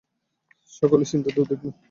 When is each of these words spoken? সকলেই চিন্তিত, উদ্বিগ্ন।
সকলেই 0.73 1.09
চিন্তিত, 1.11 1.35
উদ্বিগ্ন। 1.37 1.65